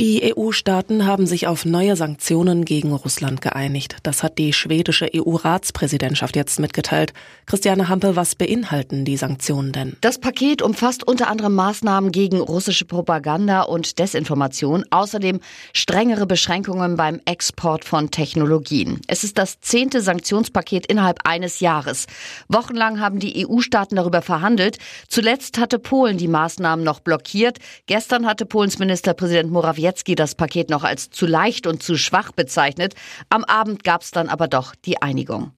[0.00, 3.98] Die EU-Staaten haben sich auf neue Sanktionen gegen Russland geeinigt.
[4.02, 7.12] Das hat die schwedische EU-Ratspräsidentschaft jetzt mitgeteilt.
[7.46, 9.96] Christiane Hampe, was beinhalten die Sanktionen denn?
[10.00, 15.38] Das Paket umfasst unter anderem Maßnahmen gegen russische Propaganda und Desinformation, außerdem
[15.72, 19.00] strengere Beschränkungen beim Export von Technologien.
[19.06, 22.06] Es ist das zehnte Sanktionspaket innerhalb eines Jahres.
[22.48, 24.78] Wochenlang haben die EU-Staaten darüber verhandelt.
[25.06, 27.58] Zuletzt hatte Polen die Maßnahmen noch blockiert.
[27.86, 32.32] Gestern hatte Polens Ministerpräsident Morawiecki Morawiecki das Paket noch als zu leicht und zu schwach
[32.32, 32.94] bezeichnet.
[33.28, 35.52] Am Abend gab es dann aber doch die Einigung.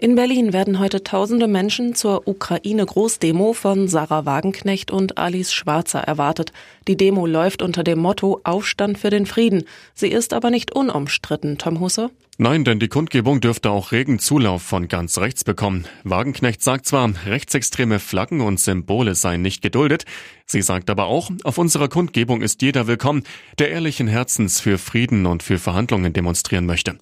[0.00, 6.52] In Berlin werden heute tausende Menschen zur Ukraine-Großdemo von Sarah Wagenknecht und Alice Schwarzer erwartet.
[6.86, 9.64] Die Demo läuft unter dem Motto Aufstand für den Frieden.
[9.94, 12.10] Sie ist aber nicht unumstritten, Tom Husse.
[12.36, 15.84] Nein, denn die Kundgebung dürfte auch regen Zulauf von ganz rechts bekommen.
[16.04, 20.04] Wagenknecht sagt zwar, rechtsextreme Flaggen und Symbole seien nicht geduldet.
[20.46, 23.24] Sie sagt aber auch, auf unserer Kundgebung ist jeder willkommen,
[23.58, 26.96] der ehrlichen Herzens für Frieden und für Verhandlungen demonstrieren möchte.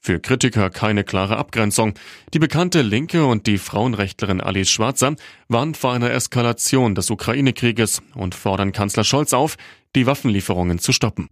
[0.00, 1.94] Für Kritiker keine klare Abgrenzung.
[2.32, 5.16] Die bekannte Linke und die Frauenrechtlerin Alice Schwarzer
[5.48, 9.56] warnen vor einer Eskalation des Ukraine-Krieges und fordern Kanzler Scholz auf,
[9.94, 11.28] die Waffenlieferungen zu stoppen.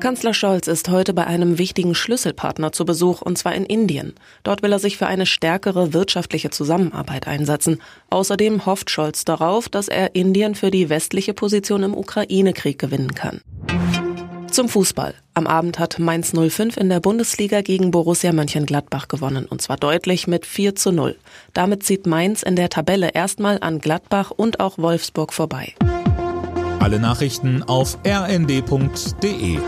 [0.00, 4.14] Kanzler Scholz ist heute bei einem wichtigen Schlüsselpartner zu Besuch, und zwar in Indien.
[4.44, 7.82] Dort will er sich für eine stärkere wirtschaftliche Zusammenarbeit einsetzen.
[8.08, 13.40] Außerdem hofft Scholz darauf, dass er Indien für die westliche Position im Ukraine-Krieg gewinnen kann.
[14.50, 15.14] Zum Fußball.
[15.34, 20.26] Am Abend hat Mainz 05 in der Bundesliga gegen Borussia Mönchengladbach gewonnen und zwar deutlich
[20.26, 21.16] mit 4 zu 0.
[21.52, 25.74] Damit zieht Mainz in der Tabelle erstmal an Gladbach und auch Wolfsburg vorbei.
[26.80, 29.58] Alle Nachrichten auf rnd.de